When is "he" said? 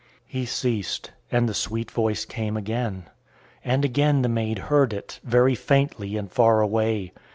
0.25-0.47